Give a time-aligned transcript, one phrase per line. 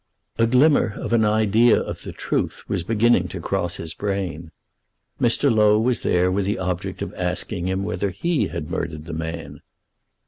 [0.39, 4.51] A glimmer of an idea of the truth was beginning to cross his brain.
[5.21, 5.53] Mr.
[5.53, 9.61] Low was there with the object of asking him whether he had murdered the man!